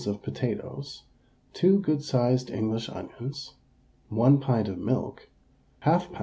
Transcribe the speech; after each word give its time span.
of 0.07 0.23
potatoes, 0.23 1.03
two 1.53 1.77
good 1.79 2.03
sized 2.03 2.49
English 2.49 2.89
onions, 2.89 3.53
1 4.09 4.39
pint 4.39 4.67
of 4.67 4.75
milk, 4.79 5.29
1/2 5.83 6.07
lb. 6.15 6.19